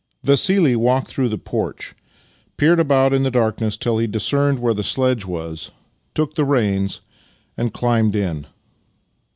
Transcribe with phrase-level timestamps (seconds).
[0.23, 1.93] Vassili walked through the porch,
[2.57, 5.69] peered about in the darkness till he discerned where the sledge was,
[6.15, 7.01] took the reins,
[7.55, 8.47] and chmbed in.